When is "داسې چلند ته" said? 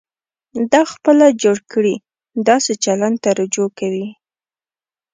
2.49-3.29